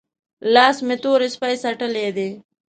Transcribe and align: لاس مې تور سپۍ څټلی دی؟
لاس 0.53 0.77
مې 0.87 0.95
تور 1.03 1.19
سپۍ 1.33 1.53
څټلی 1.61 2.07
دی؟ 2.17 2.29